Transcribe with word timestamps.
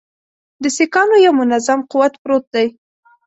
د 0.63 0.65
سیکهانو 0.77 1.15
یو 1.25 1.33
منظم 1.39 1.79
قوت 1.91 2.13
پروت 2.21 2.45
دی. 2.53 2.67